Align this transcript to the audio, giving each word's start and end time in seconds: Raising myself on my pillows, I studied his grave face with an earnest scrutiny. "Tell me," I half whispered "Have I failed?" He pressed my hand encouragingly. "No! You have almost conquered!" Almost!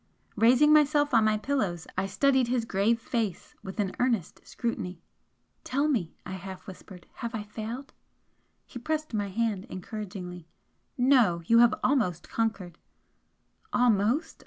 Raising 0.35 0.73
myself 0.73 1.13
on 1.13 1.25
my 1.25 1.37
pillows, 1.37 1.85
I 1.95 2.07
studied 2.07 2.47
his 2.47 2.65
grave 2.65 2.99
face 2.99 3.53
with 3.61 3.79
an 3.79 3.93
earnest 3.99 4.41
scrutiny. 4.47 4.99
"Tell 5.63 5.87
me," 5.87 6.15
I 6.25 6.31
half 6.31 6.65
whispered 6.65 7.05
"Have 7.17 7.35
I 7.35 7.43
failed?" 7.43 7.93
He 8.65 8.79
pressed 8.79 9.13
my 9.13 9.27
hand 9.27 9.65
encouragingly. 9.69 10.47
"No! 10.97 11.43
You 11.45 11.59
have 11.59 11.75
almost 11.83 12.27
conquered!" 12.29 12.79
Almost! 13.71 14.39